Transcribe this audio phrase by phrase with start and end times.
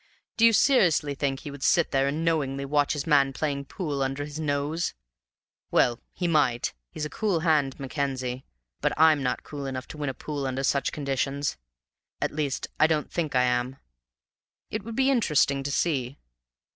[0.35, 4.01] Do you seriously think he would sit there and knowingly watch his man playing pool
[4.01, 4.95] under his nose?
[5.69, 8.43] Well, he might; he's a cool hand, Mackenzie;
[8.81, 11.55] but I'm not cool enough to win a pool under such conditions.
[12.19, 13.77] At least I don't think I am;
[14.71, 16.17] it would be interesting to see.